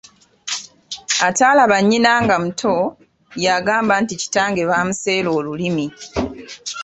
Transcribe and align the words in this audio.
Ataalaba 1.27 1.77
nnyina 1.81 2.11
nga 2.23 2.35
muto, 2.43 2.73
yagamba 3.45 3.93
nti 4.01 4.13
kitange 4.21 4.61
baamuseera 4.69 5.29
olulimi. 5.39 5.85